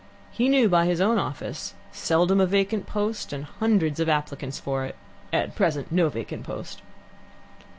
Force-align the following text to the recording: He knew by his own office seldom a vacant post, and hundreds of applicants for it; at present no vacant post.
He 0.31 0.49
knew 0.49 0.67
by 0.67 0.87
his 0.87 0.99
own 0.99 1.19
office 1.19 1.75
seldom 1.91 2.41
a 2.41 2.47
vacant 2.47 2.87
post, 2.87 3.31
and 3.31 3.45
hundreds 3.45 3.99
of 3.99 4.09
applicants 4.09 4.59
for 4.59 4.83
it; 4.83 4.95
at 5.31 5.55
present 5.55 5.91
no 5.91 6.09
vacant 6.09 6.43
post. 6.43 6.81